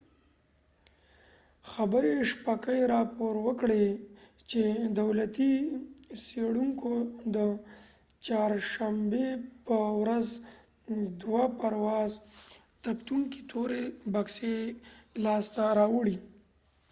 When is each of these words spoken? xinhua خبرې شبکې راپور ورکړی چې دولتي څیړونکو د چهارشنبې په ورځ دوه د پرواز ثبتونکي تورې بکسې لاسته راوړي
xinhua 0.03 1.63
خبرې 1.71 2.13
شبکې 2.31 2.79
راپور 2.95 3.33
ورکړی 3.45 3.85
چې 4.49 4.61
دولتي 5.01 5.53
څیړونکو 6.25 6.91
د 7.35 7.37
چهارشنبې 8.25 9.27
په 9.65 9.77
ورځ 10.01 10.25
دوه 11.21 11.43
د 11.49 11.55
پرواز 11.59 12.11
ثبتونکي 12.83 13.39
تورې 13.51 13.83
بکسې 14.13 14.53
لاسته 15.25 15.61
راوړي 15.79 16.17